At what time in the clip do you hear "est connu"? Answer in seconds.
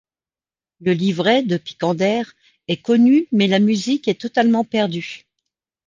2.67-3.27